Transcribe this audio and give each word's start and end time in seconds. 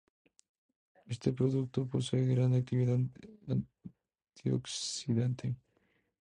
Este 1.05 1.31
producto 1.31 1.87
posee 1.87 2.25
gran 2.25 2.55
actividad 2.55 2.97
antioxidante. 4.35 5.55